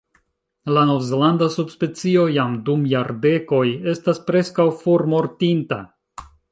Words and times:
La 0.77 0.85
Nov-Zelanda 0.91 1.49
subspecio 1.57 2.25
jam 2.37 2.57
dum 2.71 2.89
jardekoj 2.95 3.63
estas 3.95 4.27
preskaŭ 4.33 4.71
formortinta. 4.85 5.85